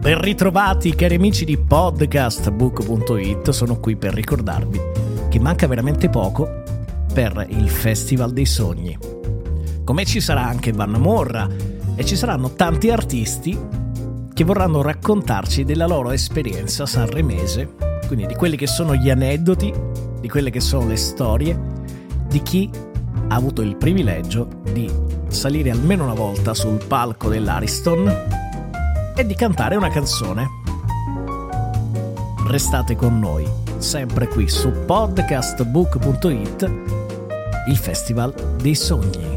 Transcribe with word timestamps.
Ben 0.00 0.18
ritrovati 0.18 0.94
cari 0.94 1.16
amici 1.16 1.44
di 1.44 1.58
podcastbook.it, 1.58 3.50
sono 3.50 3.78
qui 3.78 3.96
per 3.96 4.14
ricordarvi 4.14 4.80
che 5.28 5.38
manca 5.38 5.66
veramente 5.66 6.08
poco 6.08 6.62
per 7.12 7.44
il 7.50 7.68
Festival 7.68 8.32
dei 8.32 8.46
Sogni. 8.46 8.96
Come 9.84 10.06
ci 10.06 10.22
sarà 10.22 10.46
anche 10.46 10.72
Vanna 10.72 10.96
Morra 10.96 11.46
e 11.96 12.02
ci 12.06 12.16
saranno 12.16 12.54
tanti 12.54 12.88
artisti 12.88 13.58
che 14.32 14.42
vorranno 14.42 14.80
raccontarci 14.80 15.64
della 15.64 15.86
loro 15.86 16.12
esperienza 16.12 16.86
sanremese, 16.86 17.74
quindi 18.06 18.24
di 18.24 18.34
quelli 18.36 18.56
che 18.56 18.66
sono 18.66 18.94
gli 18.94 19.10
aneddoti, 19.10 19.70
di 20.18 20.28
quelle 20.30 20.48
che 20.48 20.60
sono 20.60 20.88
le 20.88 20.96
storie 20.96 21.60
di 22.26 22.40
chi 22.40 22.70
ha 23.28 23.34
avuto 23.34 23.60
il 23.60 23.76
privilegio 23.76 24.48
di 24.72 24.90
salire 25.28 25.68
almeno 25.68 26.04
una 26.04 26.14
volta 26.14 26.54
sul 26.54 26.82
palco 26.86 27.28
dell'Ariston 27.28 28.48
e 29.20 29.26
di 29.26 29.34
cantare 29.34 29.76
una 29.76 29.90
canzone. 29.90 30.48
Restate 32.48 32.96
con 32.96 33.18
noi, 33.18 33.46
sempre 33.76 34.26
qui 34.26 34.48
su 34.48 34.72
podcastbook.it, 34.86 36.62
il 37.68 37.76
Festival 37.76 38.32
dei 38.56 38.74
Sogni. 38.74 39.29